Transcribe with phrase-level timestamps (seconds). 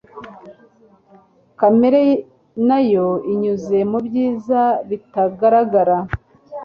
[1.59, 2.01] Kamere
[2.67, 5.97] nayo inyuze mubyiza bitagaragara